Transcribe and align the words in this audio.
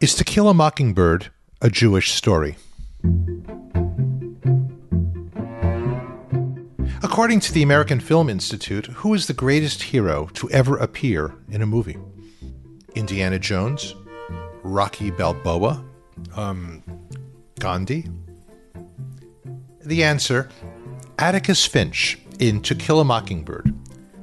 Is 0.00 0.14
To 0.14 0.24
Kill 0.24 0.48
a 0.48 0.54
Mockingbird 0.54 1.28
a 1.60 1.68
Jewish 1.68 2.12
story? 2.12 2.56
According 7.02 7.40
to 7.40 7.52
the 7.52 7.62
American 7.62 8.00
Film 8.00 8.30
Institute, 8.30 8.86
who 8.86 9.12
is 9.12 9.26
the 9.26 9.34
greatest 9.34 9.82
hero 9.82 10.30
to 10.32 10.48
ever 10.52 10.78
appear 10.78 11.34
in 11.50 11.60
a 11.60 11.66
movie? 11.66 11.98
Indiana 12.94 13.38
Jones? 13.38 13.94
Rocky 14.62 15.10
Balboa? 15.10 15.84
Um, 16.34 16.82
Gandhi? 17.58 18.08
The 19.84 20.02
answer 20.02 20.48
Atticus 21.18 21.66
Finch 21.66 22.18
in 22.38 22.62
To 22.62 22.74
Kill 22.74 23.00
a 23.00 23.04
Mockingbird, 23.04 23.74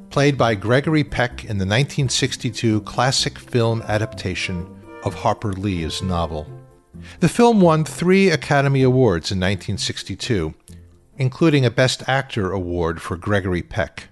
played 0.09 0.39
by 0.39 0.55
Gregory 0.55 1.03
Peck 1.03 1.43
in 1.43 1.59
the 1.59 1.67
1962 1.67 2.81
classic 2.81 3.37
film 3.37 3.83
adaptation 3.83 4.73
of 5.03 5.13
Harper 5.15 5.53
Lee's 5.53 6.01
novel. 6.01 6.47
The 7.19 7.29
film 7.29 7.61
won 7.61 7.85
three 7.85 8.29
Academy 8.29 8.83
Awards 8.83 9.31
in 9.31 9.37
1962, 9.37 10.53
including 11.17 11.65
a 11.65 11.71
Best 11.71 12.07
Actor 12.07 12.51
award 12.51 13.01
for 13.01 13.17
Gregory 13.17 13.61
Peck. 13.61 14.09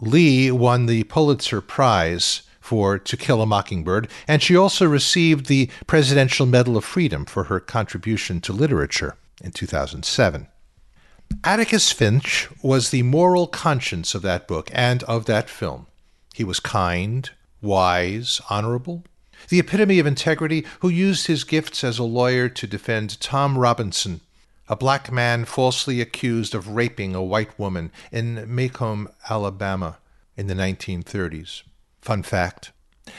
Lee 0.00 0.50
won 0.50 0.86
the 0.86 1.04
Pulitzer 1.04 1.60
Prize 1.60 2.42
for 2.60 2.98
To 2.98 3.16
Kill 3.16 3.42
a 3.42 3.46
Mockingbird, 3.46 4.08
and 4.26 4.42
she 4.42 4.56
also 4.56 4.86
received 4.86 5.46
the 5.46 5.70
Presidential 5.86 6.46
Medal 6.46 6.76
of 6.76 6.84
Freedom 6.84 7.24
for 7.24 7.44
her 7.44 7.60
contribution 7.60 8.40
to 8.42 8.52
literature 8.52 9.16
in 9.42 9.52
2007. 9.52 10.46
Atticus 11.44 11.92
Finch 11.92 12.48
was 12.62 12.90
the 12.90 13.02
moral 13.02 13.46
conscience 13.46 14.14
of 14.14 14.22
that 14.22 14.48
book 14.48 14.70
and 14.72 15.02
of 15.04 15.26
that 15.26 15.48
film. 15.50 15.86
He 16.34 16.44
was 16.44 16.60
kind, 16.60 17.30
wise, 17.60 18.40
honorable, 18.48 19.04
the 19.48 19.58
epitome 19.58 19.98
of 19.98 20.06
integrity, 20.06 20.64
who 20.80 20.88
used 20.88 21.26
his 21.26 21.44
gifts 21.44 21.84
as 21.84 21.98
a 21.98 22.04
lawyer 22.04 22.48
to 22.48 22.66
defend 22.66 23.20
Tom 23.20 23.56
Robinson, 23.56 24.20
a 24.68 24.76
black 24.76 25.10
man 25.10 25.44
falsely 25.44 26.00
accused 26.00 26.54
of 26.54 26.68
raping 26.68 27.14
a 27.14 27.22
white 27.22 27.58
woman 27.58 27.90
in 28.12 28.46
Maycomb, 28.46 29.10
Alabama, 29.30 29.98
in 30.36 30.46
the 30.46 30.54
1930s. 30.54 31.62
Fun 32.00 32.22
fact 32.22 32.72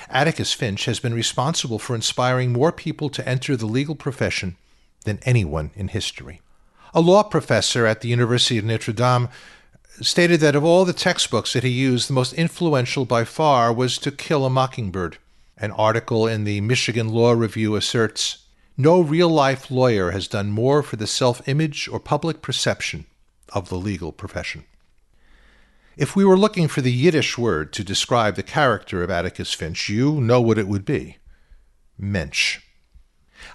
Atticus 0.09 0.53
Finch 0.53 0.85
has 0.85 0.99
been 0.99 1.13
responsible 1.13 1.79
for 1.79 1.95
inspiring 1.95 2.53
more 2.53 2.71
people 2.71 3.09
to 3.09 3.27
enter 3.27 3.55
the 3.55 3.65
legal 3.65 3.95
profession 3.95 4.55
than 5.05 5.19
anyone 5.23 5.71
in 5.75 5.87
history. 5.87 6.41
A 6.93 7.01
law 7.01 7.23
professor 7.23 7.85
at 7.85 8.01
the 8.01 8.09
University 8.09 8.57
of 8.57 8.65
Notre 8.65 8.93
Dame 8.93 9.29
stated 10.01 10.39
that 10.39 10.55
of 10.55 10.63
all 10.63 10.85
the 10.85 10.93
textbooks 10.93 11.53
that 11.53 11.63
he 11.63 11.69
used, 11.69 12.09
the 12.09 12.13
most 12.13 12.33
influential 12.33 13.05
by 13.05 13.23
far 13.23 13.73
was 13.73 13.97
To 13.99 14.11
Kill 14.11 14.45
a 14.45 14.49
Mockingbird. 14.49 15.17
An 15.61 15.71
article 15.71 16.25
in 16.25 16.45
the 16.45 16.61
Michigan 16.61 17.09
Law 17.09 17.33
Review 17.33 17.75
asserts 17.75 18.45
no 18.77 19.01
real 19.01 19.27
life 19.27 19.69
lawyer 19.69 20.11
has 20.11 20.29
done 20.29 20.51
more 20.51 20.81
for 20.81 20.95
the 20.95 21.05
self 21.05 21.45
image 21.49 21.89
or 21.89 21.99
public 21.99 22.41
perception 22.41 23.05
of 23.49 23.67
the 23.67 23.75
legal 23.75 24.13
profession. 24.13 24.63
If 25.97 26.15
we 26.15 26.23
were 26.23 26.37
looking 26.37 26.69
for 26.69 26.79
the 26.79 26.93
Yiddish 26.93 27.37
word 27.37 27.73
to 27.73 27.83
describe 27.83 28.35
the 28.35 28.43
character 28.43 29.03
of 29.03 29.09
Atticus 29.09 29.53
Finch, 29.53 29.89
you 29.89 30.21
know 30.21 30.39
what 30.39 30.57
it 30.57 30.67
would 30.69 30.85
be 30.85 31.17
Mensch. 31.97 32.59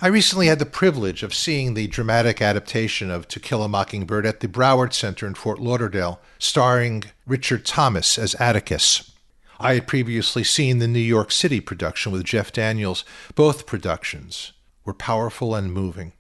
I 0.03 0.09
recently 0.09 0.49
had 0.49 0.59
the 0.59 0.67
privilege 0.67 1.23
of 1.23 1.33
seeing 1.33 1.73
the 1.73 1.87
dramatic 1.87 2.43
adaptation 2.43 3.11
of 3.11 3.27
To 3.29 3.41
Kill 3.41 3.63
a 3.63 3.69
Mockingbird 3.69 4.27
at 4.27 4.41
the 4.41 4.49
Broward 4.49 4.93
Center 4.93 5.27
in 5.27 5.33
Fort 5.33 5.59
Lauderdale, 5.59 6.21
starring 6.39 7.05
Richard 7.27 7.65
Thomas 7.65 8.19
as 8.19 8.35
Atticus. 8.35 9.11
I 9.61 9.75
had 9.75 9.87
previously 9.87 10.45
seen 10.45 10.79
the 10.79 10.89
New 10.89 10.99
York 10.99 11.31
City 11.31 11.61
production 11.61 12.13
with 12.13 12.25
Jeff 12.25 12.53
Daniels. 12.53 13.05
Both 13.35 13.67
productions 13.67 14.53
were 14.85 14.95
powerful 14.95 15.55
and 15.55 15.73
moving. 15.73 16.13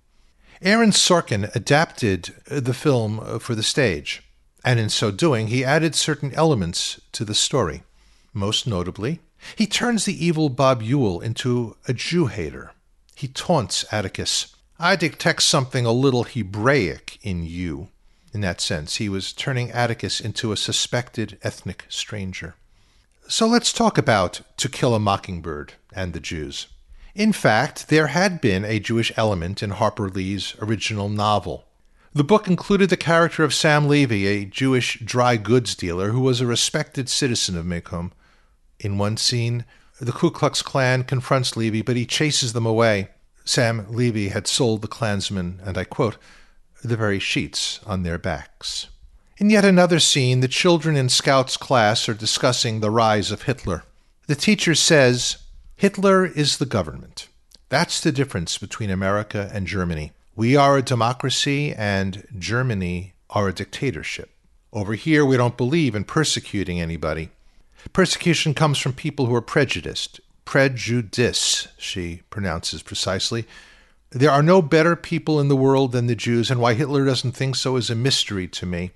Aaron 0.63 0.93
Sorkin 0.93 1.55
adapted 1.55 2.35
uh, 2.51 2.61
the 2.61 2.75
film 2.75 3.21
uh, 3.21 3.39
for 3.39 3.55
the 3.55 3.63
stage, 3.63 4.23
and 4.65 4.81
in 4.81 4.89
so 4.89 5.11
doing, 5.11 5.49
he 5.49 5.65
added 5.65 5.95
certain 5.95 6.33
elements 6.35 7.01
to 7.13 7.25
the 7.25 7.35
story. 7.35 7.83
Most 8.33 8.67
notably, 8.67 9.20
he 9.57 9.67
turns 9.67 10.05
the 10.05 10.25
evil 10.25 10.48
Bob 10.48 10.81
Ewell 10.81 11.20
into 11.20 11.77
a 11.87 11.92
Jew 11.92 12.27
hater. 12.27 12.73
He 13.14 13.29
taunts 13.29 13.85
Atticus. 13.92 14.55
I 14.79 14.97
detect 14.97 15.42
something 15.42 15.85
a 15.85 15.92
little 15.92 16.25
Hebraic 16.25 17.19
in 17.23 17.45
you. 17.45 17.89
In 18.33 18.41
that 18.41 18.61
sense, 18.61 18.97
he 18.97 19.08
was 19.08 19.33
turning 19.33 19.70
Atticus 19.70 20.20
into 20.20 20.51
a 20.51 20.57
suspected 20.57 21.39
ethnic 21.42 21.85
stranger. 21.89 22.55
So 23.27 23.46
let's 23.46 23.73
talk 23.73 23.96
about 23.96 24.42
To 24.58 24.68
Kill 24.68 24.95
a 24.95 25.01
Mockingbird 25.01 25.73
and 25.95 26.12
the 26.12 26.20
Jews. 26.20 26.67
In 27.14 27.33
fact, 27.33 27.89
there 27.89 28.08
had 28.08 28.39
been 28.39 28.67
a 28.67 28.79
Jewish 28.79 29.12
element 29.17 29.62
in 29.62 29.70
Harper 29.70 30.11
Lee's 30.11 30.55
original 30.61 31.08
novel. 31.08 31.64
The 32.13 32.23
book 32.23 32.46
included 32.46 32.90
the 32.90 32.98
character 32.98 33.42
of 33.42 33.55
Sam 33.55 33.89
Levy, 33.89 34.27
a 34.27 34.45
Jewish 34.45 35.01
dry 35.01 35.39
goods 35.39 35.74
dealer 35.74 36.11
who 36.11 36.20
was 36.20 36.42
a 36.42 36.46
respected 36.46 37.08
citizen 37.08 37.57
of 37.57 37.64
Maycomb. 37.64 38.13
In 38.79 38.98
one 38.98 39.17
scene, 39.17 39.64
the 39.98 40.13
Ku 40.13 40.30
Klux 40.30 40.61
Klan 40.61 41.02
confronts 41.02 41.57
Levy, 41.57 41.80
but 41.80 41.96
he 41.96 42.05
chases 42.05 42.52
them 42.52 42.67
away. 42.67 43.08
Sam 43.46 43.86
Levy 43.89 44.29
had 44.29 44.46
sold 44.46 44.83
the 44.83 44.89
Klansmen, 44.89 45.61
and 45.64 45.79
I 45.79 45.84
quote, 45.84 46.18
the 46.83 46.96
very 46.96 47.18
sheets 47.18 47.80
on 47.86 48.02
their 48.02 48.18
backs. 48.18 48.89
In 49.36 49.50
yet 49.50 49.64
another 49.64 49.98
scene, 49.98 50.40
the 50.40 50.48
children 50.48 50.96
in 50.96 51.08
Scout's 51.08 51.56
class 51.56 52.08
are 52.08 52.14
discussing 52.14 52.78
the 52.78 52.90
rise 52.90 53.33
of 53.33 53.42
Hitler. 53.42 53.83
The 54.28 54.36
teacher 54.36 54.77
says, 54.77 55.39
Hitler 55.74 56.24
is 56.24 56.58
the 56.58 56.67
government. 56.67 57.27
That's 57.68 58.00
the 58.00 58.12
difference 58.12 58.58
between 58.58 58.90
America 58.90 59.50
and 59.52 59.67
Germany. 59.67 60.12
We 60.36 60.55
are 60.55 60.77
a 60.77 60.83
democracy, 60.83 61.72
and 61.72 62.28
Germany 62.39 63.14
are 63.28 63.48
a 63.48 63.52
dictatorship. 63.52 64.30
Over 64.72 64.95
here, 64.95 65.24
we 65.24 65.36
don't 65.36 65.56
believe 65.56 65.96
in 65.96 66.05
persecuting 66.05 66.80
anybody. 66.80 67.30
Persecution 67.92 68.55
comes 68.55 68.78
from 68.78 68.92
people 68.92 69.27
who 69.27 69.34
are 69.34 69.40
prejudiced. 69.40 70.20
Prejudice, 70.45 71.66
she 71.77 72.22
pronounces 72.30 72.83
precisely. 72.83 73.46
There 74.11 74.30
are 74.30 74.45
no 74.45 74.62
better 74.62 74.95
people 74.95 75.40
in 75.40 75.48
the 75.48 75.56
world 75.56 75.90
than 75.90 76.06
the 76.06 76.14
Jews, 76.14 76.52
and 76.52 76.61
why 76.61 76.74
Hitler 76.74 77.05
doesn't 77.05 77.33
think 77.33 77.56
so 77.56 77.74
is 77.74 77.90
a 77.90 77.96
mystery 77.96 78.46
to 78.46 78.64
me. 78.64 78.92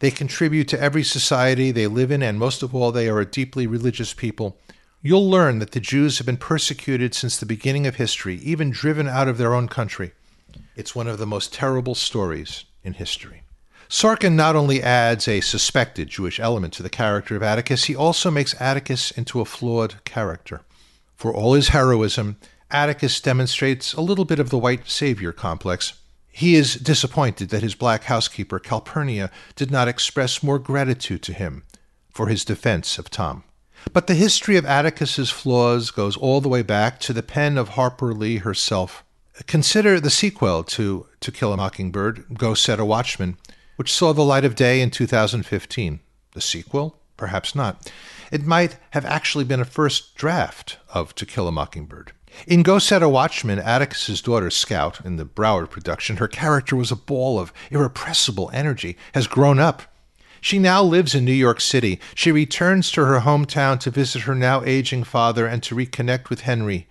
They 0.00 0.10
contribute 0.10 0.68
to 0.68 0.80
every 0.80 1.02
society 1.02 1.70
they 1.70 1.86
live 1.86 2.10
in, 2.10 2.22
and 2.22 2.38
most 2.38 2.62
of 2.62 2.74
all, 2.74 2.92
they 2.92 3.08
are 3.08 3.20
a 3.20 3.26
deeply 3.26 3.66
religious 3.66 4.14
people. 4.14 4.56
You'll 5.02 5.28
learn 5.28 5.58
that 5.58 5.72
the 5.72 5.80
Jews 5.80 6.18
have 6.18 6.26
been 6.26 6.36
persecuted 6.36 7.14
since 7.14 7.36
the 7.36 7.46
beginning 7.46 7.86
of 7.86 7.96
history, 7.96 8.36
even 8.36 8.70
driven 8.70 9.08
out 9.08 9.28
of 9.28 9.38
their 9.38 9.54
own 9.54 9.68
country. 9.68 10.12
It's 10.76 10.94
one 10.94 11.08
of 11.08 11.18
the 11.18 11.26
most 11.26 11.52
terrible 11.52 11.94
stories 11.94 12.64
in 12.84 12.94
history. 12.94 13.42
Sorkin 13.88 14.34
not 14.34 14.54
only 14.54 14.82
adds 14.82 15.26
a 15.26 15.40
suspected 15.40 16.08
Jewish 16.08 16.38
element 16.38 16.74
to 16.74 16.82
the 16.82 16.90
character 16.90 17.36
of 17.36 17.42
Atticus, 17.42 17.84
he 17.84 17.96
also 17.96 18.30
makes 18.30 18.60
Atticus 18.60 19.10
into 19.12 19.40
a 19.40 19.44
flawed 19.44 20.04
character. 20.04 20.60
For 21.16 21.34
all 21.34 21.54
his 21.54 21.68
heroism, 21.68 22.36
Atticus 22.70 23.20
demonstrates 23.20 23.94
a 23.94 24.02
little 24.02 24.26
bit 24.26 24.38
of 24.38 24.50
the 24.50 24.58
white 24.58 24.88
savior 24.88 25.32
complex. 25.32 25.94
He 26.30 26.54
is 26.54 26.74
disappointed 26.74 27.48
that 27.50 27.62
his 27.62 27.74
black 27.74 28.04
housekeeper, 28.04 28.58
Calpurnia, 28.58 29.30
did 29.56 29.70
not 29.70 29.88
express 29.88 30.42
more 30.42 30.58
gratitude 30.58 31.22
to 31.24 31.32
him 31.32 31.64
for 32.10 32.28
his 32.28 32.44
defense 32.44 32.98
of 32.98 33.10
Tom. 33.10 33.44
But 33.92 34.06
the 34.06 34.14
history 34.14 34.56
of 34.56 34.64
Atticus's 34.64 35.30
flaws 35.30 35.90
goes 35.90 36.16
all 36.16 36.40
the 36.40 36.48
way 36.48 36.62
back 36.62 37.00
to 37.00 37.12
the 37.12 37.22
pen 37.22 37.56
of 37.56 37.70
Harper 37.70 38.12
Lee 38.12 38.38
herself. 38.38 39.04
Consider 39.46 40.00
the 40.00 40.10
sequel 40.10 40.64
to 40.64 41.06
To 41.20 41.32
Kill 41.32 41.52
a 41.52 41.56
Mockingbird, 41.56 42.26
Go 42.36 42.54
Set 42.54 42.80
a 42.80 42.84
Watchman, 42.84 43.36
which 43.76 43.92
saw 43.92 44.12
the 44.12 44.24
light 44.24 44.44
of 44.44 44.56
day 44.56 44.80
in 44.80 44.90
2015. 44.90 46.00
The 46.32 46.40
sequel? 46.40 46.97
Perhaps 47.18 47.54
not. 47.54 47.92
It 48.32 48.46
might 48.46 48.78
have 48.92 49.04
actually 49.04 49.44
been 49.44 49.60
a 49.60 49.66
first 49.66 50.14
draft 50.14 50.78
of 50.94 51.14
To 51.16 51.26
Kill 51.26 51.48
a 51.48 51.52
Mockingbird. 51.52 52.12
In 52.46 52.62
Go 52.62 52.78
Set 52.78 53.02
a 53.02 53.08
Watchman, 53.08 53.58
Atticus's 53.58 54.22
daughter 54.22 54.48
Scout, 54.50 55.04
in 55.04 55.16
the 55.16 55.24
Broward 55.26 55.68
production, 55.68 56.18
her 56.18 56.28
character 56.28 56.76
was 56.76 56.92
a 56.92 56.96
ball 56.96 57.38
of 57.38 57.52
irrepressible 57.70 58.50
energy, 58.54 58.96
has 59.12 59.26
grown 59.26 59.58
up. 59.58 59.82
She 60.40 60.60
now 60.60 60.82
lives 60.82 61.14
in 61.14 61.24
New 61.24 61.32
York 61.32 61.60
City. 61.60 61.98
She 62.14 62.30
returns 62.30 62.92
to 62.92 63.04
her 63.04 63.20
hometown 63.20 63.80
to 63.80 63.90
visit 63.90 64.22
her 64.22 64.34
now 64.36 64.62
aging 64.64 65.02
father 65.02 65.46
and 65.46 65.62
to 65.64 65.74
reconnect 65.74 66.30
with 66.30 66.42
Henry, 66.42 66.86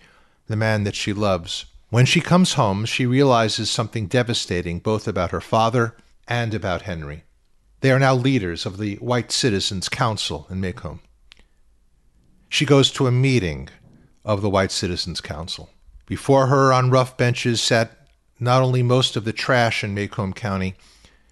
the 0.48 0.58
man 0.58 0.84
that 0.84 0.96
she 0.96 1.14
loves. 1.14 1.66
When 1.90 2.06
she 2.06 2.20
comes 2.20 2.56
home, 2.56 2.84
she 2.84 3.06
realizes 3.06 3.70
something 3.70 4.08
devastating 4.08 4.80
both 4.80 5.08
about 5.08 5.32
her 5.32 5.40
father 5.40 5.96
and 6.28 6.54
about 6.54 6.82
Henry. 6.82 7.24
They 7.82 7.92
are 7.92 8.00
now 8.00 8.16
leaders 8.16 8.66
of 8.66 8.78
the 8.78 8.96
White 8.96 9.32
Citizens 9.32 9.88
Council 9.88 10.48
in 10.50 10.60
Maycomb. 10.60 11.00
She 12.50 12.66
goes 12.66 12.92
to 12.92 13.06
a 13.06 13.12
meeting 13.12 13.70
of 14.26 14.42
the 14.42 14.50
White 14.50 14.72
Citizens 14.72 15.22
Council. 15.22 15.70
Before 16.08 16.48
her, 16.48 16.74
on 16.74 16.90
rough 16.90 17.18
benches, 17.18 17.62
sat 17.62 18.08
not 18.40 18.64
only 18.64 18.82
most 18.82 19.16
of 19.16 19.26
the 19.26 19.34
trash 19.34 19.84
in 19.84 19.94
Maycomb 19.94 20.34
County, 20.34 20.74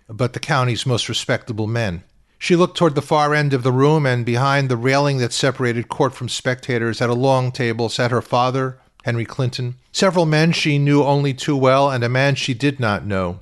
but 0.08 0.34
the 0.34 0.40
county's 0.40 0.86
most 0.86 1.10
respectable 1.10 1.66
men. 1.66 2.04
She 2.38 2.56
looked 2.56 2.78
toward 2.78 2.94
the 2.94 3.02
far 3.02 3.34
end 3.34 3.54
of 3.54 3.64
the 3.64 3.72
room, 3.72 4.06
and 4.06 4.24
behind 4.24 4.70
the 4.70 4.78
railing 4.78 5.18
that 5.18 5.34
separated 5.34 5.90
court 5.90 6.14
from 6.14 6.30
spectators, 6.30 7.02
at 7.02 7.10
a 7.10 7.16
long 7.16 7.52
table, 7.52 7.90
sat 7.90 8.12
her 8.12 8.22
father, 8.22 8.78
Henry 9.04 9.26
Clinton, 9.26 9.76
several 9.92 10.28
men 10.28 10.52
she 10.52 10.78
knew 10.78 11.02
only 11.02 11.34
too 11.34 11.58
well, 11.58 11.90
and 11.90 12.04
a 12.04 12.10
man 12.10 12.36
she 12.36 12.54
did 12.54 12.80
not 12.80 13.06
know. 13.06 13.40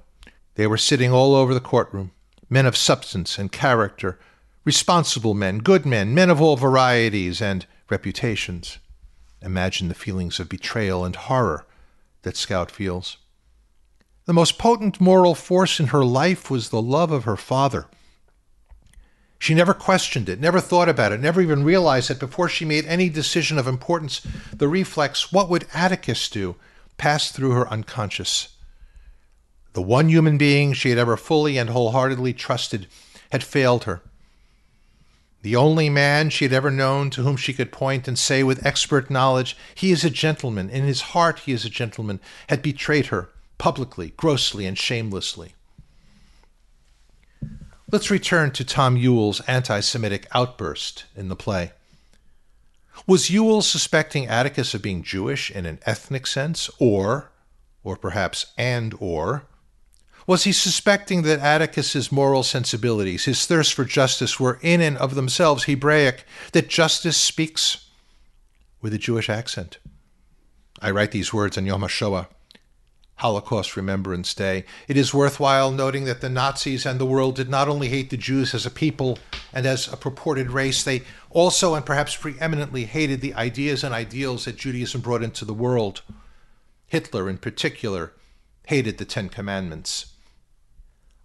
They 0.56 0.68
were 0.68 0.78
sitting 0.78 1.12
all 1.12 1.36
over 1.36 1.54
the 1.54 1.60
courtroom, 1.60 2.12
men 2.54 2.66
of 2.68 2.78
substance 2.78 3.40
and 3.40 3.52
character, 3.52 4.20
responsible 4.64 5.34
men, 5.34 5.58
good 5.58 5.86
men, 5.86 6.14
men 6.14 6.30
of 6.30 6.40
all 6.40 6.56
varieties 6.56 7.42
and 7.42 7.66
reputations. 7.90 8.78
Imagine 9.42 9.90
the 9.90 9.96
feelings 9.96 10.40
of 10.40 10.48
betrayal 10.48 11.04
and 11.04 11.16
horror 11.16 11.66
that 12.22 12.38
Scout 12.38 12.70
feels. 12.70 13.18
The 14.26 14.34
most 14.34 14.58
potent 14.58 15.02
moral 15.02 15.36
force 15.36 15.80
in 15.80 15.88
her 15.88 16.06
life 16.06 16.50
was 16.50 16.70
the 16.70 16.82
love 16.82 17.12
of 17.12 17.26
her 17.26 17.36
father. 17.36 17.88
She 19.40 19.54
never 19.54 19.74
questioned 19.74 20.30
it, 20.30 20.40
never 20.40 20.62
thought 20.62 20.88
about 20.88 21.12
it, 21.12 21.20
never 21.20 21.42
even 21.42 21.66
realized 21.66 22.10
that 22.10 22.20
before 22.20 22.48
she 22.48 22.64
made 22.64 22.86
any 22.86 23.10
decision 23.10 23.58
of 23.58 23.68
importance, 23.68 24.22
the 24.54 24.70
reflex, 24.70 25.34
what 25.34 25.50
would 25.50 25.68
Atticus 25.74 26.30
do, 26.30 26.56
passed 26.98 27.34
through 27.34 27.52
her 27.52 27.68
unconscious. 27.68 28.53
The 29.74 29.82
one 29.82 30.10
human 30.10 30.38
being 30.38 30.74
she 30.74 30.90
had 30.90 31.00
ever 31.00 31.18
fully 31.18 31.58
and 31.58 31.70
wholeheartedly 31.70 32.34
trusted 32.34 32.88
had 33.32 33.44
failed 33.44 33.86
her. 33.86 34.02
The 35.42 35.56
only 35.56 35.90
man 35.90 36.30
she 36.30 36.46
had 36.46 36.54
ever 36.54 36.72
known 36.72 37.10
to 37.10 37.24
whom 37.24 37.36
she 37.36 37.54
could 37.54 37.72
point 37.72 38.08
and 38.08 38.18
say 38.18 38.44
with 38.44 38.66
expert 38.66 39.10
knowledge, 39.10 39.58
He 39.76 39.92
is 39.92 40.06
a 40.06 40.10
gentleman, 40.10 40.70
in 40.70 40.86
his 40.86 41.02
heart 41.02 41.40
he 41.40 41.52
is 41.52 41.66
a 41.66 41.70
gentleman, 41.70 42.22
had 42.48 42.62
betrayed 42.62 43.08
her 43.08 43.30
publicly, 43.58 44.14
grossly, 44.16 44.66
and 44.66 44.78
shamelessly. 44.78 45.54
Let's 47.92 48.10
return 48.10 48.52
to 48.52 48.64
Tom 48.64 48.96
Ewell's 48.96 49.42
anti 49.42 49.80
Semitic 49.82 50.28
outburst 50.32 51.06
in 51.16 51.28
the 51.28 51.36
play. 51.36 51.74
Was 53.06 53.30
Ewell 53.30 53.62
suspecting 53.62 54.28
Atticus 54.28 54.74
of 54.74 54.82
being 54.82 55.04
Jewish 55.04 55.52
in 55.52 55.66
an 55.66 55.80
ethnic 55.86 56.26
sense, 56.26 56.70
or, 56.80 57.32
or 57.84 57.98
perhaps 57.98 58.48
and 58.58 58.96
or, 59.00 59.46
was 60.26 60.44
he 60.44 60.52
suspecting 60.52 61.24
that 61.24 61.40
Atticus's 61.40 62.12
moral 62.12 62.44
sensibilities, 62.44 63.26
his 63.26 63.46
thirst 63.46 63.74
for 63.74 63.86
justice, 63.86 64.40
were 64.40 64.60
in 64.62 64.82
and 64.82 64.98
of 64.98 65.16
themselves 65.16 65.66
Hebraic, 65.66 66.26
that 66.54 66.70
justice 66.70 67.18
speaks 67.18 67.90
with 68.82 68.94
a 68.94 68.98
Jewish 68.98 69.30
accent? 69.30 69.80
I 70.82 70.92
write 70.92 71.12
these 71.12 71.34
words 71.34 71.58
on 71.58 71.66
Yom 71.66 71.82
HaShoah, 71.82 72.28
Holocaust 73.18 73.78
Remembrance 73.78 74.34
Day, 74.34 74.66
it 74.88 74.98
is 74.98 75.14
worthwhile 75.14 75.72
noting 75.72 76.06
that 76.06 76.22
the 76.22 76.30
Nazis 76.30 76.86
and 76.86 77.00
the 77.00 77.06
world 77.06 77.36
did 77.36 77.50
not 77.50 77.70
only 77.70 77.90
hate 77.90 78.10
the 78.10 78.18
Jews 78.18 78.54
as 78.54 78.66
a 78.66 78.72
people 78.72 79.20
and 79.54 79.66
as 79.66 79.88
a 79.88 79.96
purported 79.96 80.52
race, 80.52 80.84
they 80.84 81.04
also 81.30 81.76
and 81.76 81.86
perhaps 81.86 82.16
preeminently 82.16 82.86
hated 82.86 83.22
the 83.22 83.34
ideas 83.36 83.84
and 83.84 83.94
ideals 83.94 84.46
that 84.46 84.58
Judaism 84.58 85.02
brought 85.02 85.24
into 85.24 85.46
the 85.46 85.54
world. 85.54 86.02
Hitler, 86.88 87.30
in 87.30 87.38
particular, 87.38 88.14
hated 88.68 88.98
the 88.98 89.06
Ten 89.06 89.30
Commandments. 89.30 90.13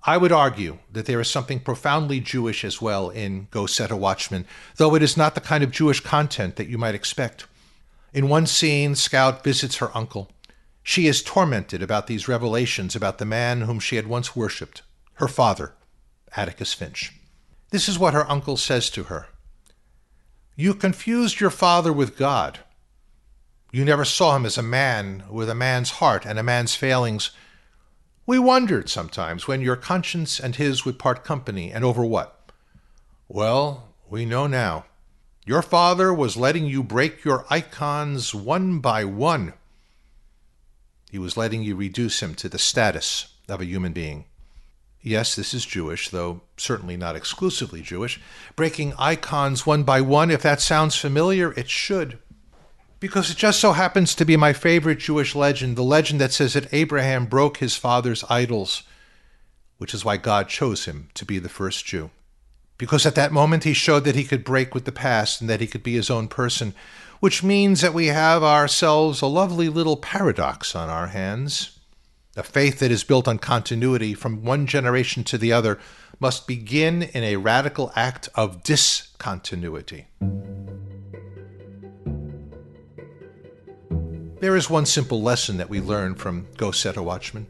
I 0.05 0.17
would 0.17 0.33
argue 0.33 0.79
that 0.93 1.07
there 1.07 1.21
is 1.21 1.29
something 1.29 1.61
profoundly 1.61 2.21
Jewish 2.21 2.65
as 2.65 2.81
well 2.81 3.11
in 3.11 3.49
Go 3.51 3.67
Set 3.67 3.91
a 3.91 3.97
Watchman, 3.97 4.47
though 4.77 4.95
it 4.95 5.03
is 5.03 5.17
not 5.17 5.35
the 5.35 5.41
kind 5.41 5.65
of 5.65 5.73
Jewish 5.73 6.01
content 6.01 6.57
that 6.57 6.69
you 6.69 6.79
might 6.79 6.95
expect. 6.95 7.47
In 8.13 8.29
one 8.29 8.47
scene, 8.47 8.95
Scout 8.95 9.45
visits 9.45 9.77
her 9.77 9.97
uncle. 9.97 10.31
She 10.83 11.07
is 11.07 11.23
tormented 11.23 11.83
about 11.83 12.07
these 12.07 12.29
revelations 12.29 12.97
about 12.97 13.19
the 13.19 13.27
man 13.27 13.63
whom 13.63 13.81
she 13.81 13.97
had 13.97 14.07
once 14.07 14.35
worshipped, 14.35 14.83
her 15.15 15.29
father, 15.29 15.75
Atticus 16.35 16.73
Finch. 16.73 17.13
This 17.71 17.89
is 17.89 17.99
what 17.99 18.15
her 18.15 18.31
uncle 18.31 18.57
says 18.57 18.89
to 18.91 19.05
her 19.05 19.27
You 20.57 20.75
confused 20.75 21.41
your 21.41 21.51
father 21.51 21.93
with 21.93 22.17
God. 22.17 22.61
You 23.71 23.85
never 23.85 24.07
saw 24.07 24.35
him 24.37 24.47
as 24.47 24.57
a 24.57 24.63
man 24.63 25.25
with 25.29 25.51
a 25.51 25.55
man's 25.55 25.91
heart 25.91 26.25
and 26.25 26.39
a 26.39 26.43
man's 26.43 26.75
failings. 26.75 27.33
We 28.29 28.39
wondered 28.39 28.91
sometimes 28.91 29.49
when 29.49 29.63
your 29.63 29.75
conscience 29.75 30.39
and 30.39 30.55
his 30.55 30.85
would 30.85 30.99
part 30.99 31.25
company, 31.25 31.73
and 31.73 31.83
over 31.83 32.05
what. 32.05 32.53
Well, 33.27 33.89
we 34.07 34.27
know 34.27 34.47
now. 34.47 34.85
Your 35.47 35.63
father 35.63 36.13
was 36.13 36.37
letting 36.37 36.67
you 36.67 36.83
break 36.83 37.25
your 37.25 37.47
icons 37.49 38.35
one 38.35 38.81
by 38.81 39.07
one. 39.07 39.55
He 41.11 41.19
was 41.19 41.39
letting 41.39 41.63
you 41.63 41.75
reduce 41.75 42.23
him 42.23 42.35
to 42.35 42.51
the 42.51 42.59
status 42.59 43.29
of 43.49 43.63
a 43.63 43.65
human 43.65 43.95
being. 43.95 44.27
Yes, 45.01 45.35
this 45.35 45.55
is 45.55 45.65
Jewish, 45.65 46.11
though 46.11 46.43
certainly 46.59 46.99
not 46.99 47.17
exclusively 47.17 47.81
Jewish. 47.81 48.21
Breaking 48.57 48.93
icons 48.99 49.65
one 49.65 49.85
by 49.85 50.03
one, 50.03 50.31
if 50.31 50.43
that 50.43 50.61
sounds 50.61 50.97
familiar, 50.97 51.53
it 51.55 51.71
should. 51.71 52.19
Because 53.01 53.31
it 53.31 53.37
just 53.37 53.61
so 53.61 53.73
happens 53.73 54.15
to 54.17 54.25
be 54.25 54.37
my 54.37 54.53
favorite 54.53 54.99
Jewish 54.99 55.35
legend, 55.37 55.77
the 55.77 55.85
legend 55.85 56.21
that 56.21 56.33
says 56.33 56.55
that 56.55 56.73
Abraham 56.73 57.27
broke 57.27 57.59
his 57.59 57.77
father's 57.77 58.25
idols, 58.29 58.83
which 59.79 59.95
is 59.95 60.05
why 60.05 60.17
God 60.17 60.49
chose 60.49 60.87
him 60.87 61.09
to 61.15 61.25
be 61.25 61.39
the 61.39 61.49
first 61.49 61.85
Jew. 61.85 62.11
Because 62.77 63.07
at 63.07 63.15
that 63.15 63.33
moment 63.33 63.65
he 63.65 63.73
showed 63.73 64.05
that 64.05 64.17
he 64.17 64.25
could 64.25 64.45
break 64.45 64.75
with 64.75 64.85
the 64.85 64.93
past 64.93 65.41
and 65.41 65.49
that 65.49 65.61
he 65.61 65.67
could 65.67 65.83
be 65.83 65.95
his 65.95 66.11
own 66.11 66.27
person, 66.27 66.75
which 67.21 67.43
means 67.43 67.81
that 67.81 67.95
we 67.95 68.07
have 68.07 68.43
ourselves 68.43 69.21
a 69.21 69.27
lovely 69.27 69.69
little 69.69 69.97
paradox 69.97 70.75
on 70.75 70.89
our 70.89 71.09
hands. 71.09 71.79
A 72.37 72.43
faith 72.43 72.79
that 72.79 72.93
is 72.93 73.03
built 73.03 73.27
on 73.27 73.39
continuity 73.39 74.15
from 74.15 74.45
one 74.45 74.67
generation 74.67 75.25
to 75.25 75.39
the 75.39 75.53
other 75.53 75.79
must 76.21 76.47
begin 76.47 77.03
in 77.03 77.25
a 77.25 77.37
radical 77.37 77.93
act 77.97 78.29
of 78.35 78.63
discontinuity. 78.63 80.07
There 84.41 84.55
is 84.55 84.71
one 84.71 84.87
simple 84.87 85.21
lesson 85.21 85.57
that 85.57 85.69
we 85.69 85.81
learn 85.81 86.15
from 86.15 86.47
Go 86.57 86.71
Set 86.71 86.97
a 86.97 87.03
Watchman. 87.03 87.49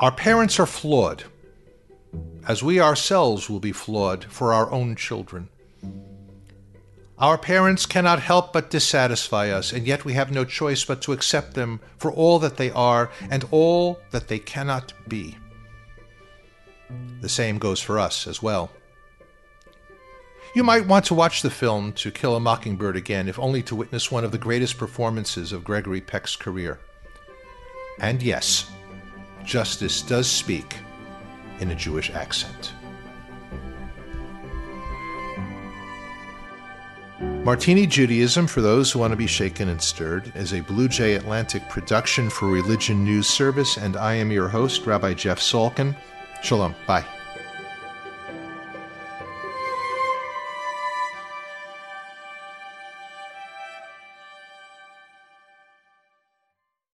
Our 0.00 0.10
parents 0.10 0.58
are 0.58 0.66
flawed, 0.66 1.22
as 2.48 2.60
we 2.60 2.80
ourselves 2.80 3.48
will 3.48 3.60
be 3.60 3.70
flawed 3.70 4.24
for 4.24 4.52
our 4.52 4.68
own 4.72 4.96
children. 4.96 5.48
Our 7.18 7.38
parents 7.38 7.86
cannot 7.86 8.18
help 8.18 8.52
but 8.52 8.70
dissatisfy 8.70 9.50
us, 9.50 9.72
and 9.72 9.86
yet 9.86 10.04
we 10.04 10.14
have 10.14 10.32
no 10.32 10.44
choice 10.44 10.84
but 10.84 11.00
to 11.02 11.12
accept 11.12 11.54
them 11.54 11.78
for 11.98 12.10
all 12.10 12.40
that 12.40 12.56
they 12.56 12.72
are 12.72 13.08
and 13.30 13.46
all 13.52 14.00
that 14.10 14.26
they 14.26 14.40
cannot 14.40 14.92
be. 15.06 15.36
The 17.20 17.28
same 17.28 17.58
goes 17.58 17.78
for 17.78 18.00
us 18.00 18.26
as 18.26 18.42
well. 18.42 18.72
You 20.54 20.62
might 20.62 20.86
want 20.86 21.06
to 21.06 21.14
watch 21.14 21.40
the 21.40 21.50
film 21.50 21.94
To 21.94 22.10
Kill 22.10 22.36
a 22.36 22.40
Mockingbird 22.40 22.94
again, 22.94 23.26
if 23.26 23.38
only 23.38 23.62
to 23.62 23.74
witness 23.74 24.10
one 24.10 24.22
of 24.22 24.32
the 24.32 24.38
greatest 24.38 24.76
performances 24.76 25.50
of 25.50 25.64
Gregory 25.64 26.02
Peck's 26.02 26.36
career. 26.36 26.78
And 27.98 28.22
yes, 28.22 28.70
justice 29.44 30.02
does 30.02 30.30
speak 30.30 30.76
in 31.60 31.70
a 31.70 31.74
Jewish 31.74 32.10
accent. 32.10 32.72
Martini 37.20 37.86
Judaism, 37.86 38.46
for 38.46 38.60
those 38.60 38.92
who 38.92 38.98
want 38.98 39.12
to 39.12 39.16
be 39.16 39.26
shaken 39.26 39.70
and 39.70 39.80
stirred, 39.80 40.32
is 40.36 40.52
a 40.52 40.60
Blue 40.60 40.86
Jay 40.86 41.14
Atlantic 41.14 41.66
production 41.70 42.28
for 42.28 42.48
Religion 42.48 43.04
News 43.04 43.26
Service, 43.26 43.78
and 43.78 43.96
I 43.96 44.14
am 44.14 44.30
your 44.30 44.48
host, 44.48 44.84
Rabbi 44.84 45.14
Jeff 45.14 45.40
Salkin. 45.40 45.96
Shalom. 46.42 46.74
Bye. 46.86 47.04